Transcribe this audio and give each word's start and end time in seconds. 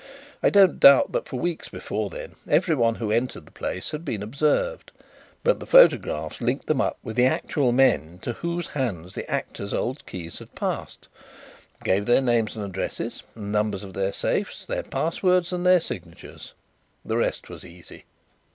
I 0.41 0.49
don't 0.49 0.79
doubt 0.79 1.11
that 1.11 1.27
for 1.29 1.39
weeks 1.39 1.69
before 1.69 2.09
then 2.09 2.33
everyone 2.49 2.95
who 2.95 3.11
entered 3.11 3.45
the 3.45 3.51
place 3.51 3.91
had 3.91 4.03
been 4.03 4.23
observed, 4.23 4.91
but 5.43 5.59
the 5.59 5.67
photographs 5.67 6.41
linked 6.41 6.65
them 6.65 6.81
up 6.81 6.97
with 7.03 7.15
the 7.17 7.27
actual 7.27 7.71
men 7.71 8.13
into 8.13 8.33
whose 8.33 8.69
hands 8.69 9.13
the 9.13 9.29
'Actor's' 9.29 9.75
old 9.75 10.03
keys 10.07 10.39
had 10.39 10.55
passed 10.55 11.07
gave 11.83 12.07
their 12.07 12.19
names 12.19 12.55
and 12.57 12.65
addresses, 12.65 13.21
the 13.35 13.41
numbers 13.41 13.83
of 13.83 13.93
their 13.93 14.11
safes, 14.11 14.65
their 14.65 14.81
passwords 14.81 15.53
and 15.53 15.67
signatures. 15.83 16.53
The 17.05 17.17
rest 17.17 17.47
was 17.47 17.63
easy." 17.63 18.05